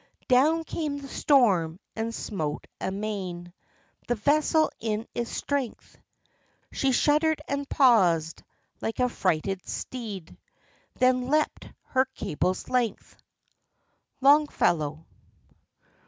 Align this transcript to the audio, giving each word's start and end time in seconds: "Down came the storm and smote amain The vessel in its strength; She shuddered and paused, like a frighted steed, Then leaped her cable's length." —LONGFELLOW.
"Down 0.27 0.63
came 0.63 0.97
the 0.97 1.07
storm 1.07 1.79
and 1.95 2.11
smote 2.11 2.65
amain 2.79 3.53
The 4.07 4.15
vessel 4.15 4.71
in 4.79 5.05
its 5.13 5.29
strength; 5.29 5.95
She 6.71 6.91
shuddered 6.91 7.39
and 7.47 7.69
paused, 7.69 8.41
like 8.81 8.99
a 8.99 9.07
frighted 9.07 9.67
steed, 9.69 10.35
Then 10.95 11.29
leaped 11.29 11.69
her 11.89 12.05
cable's 12.15 12.67
length." 12.67 13.15
—LONGFELLOW. 14.23 15.05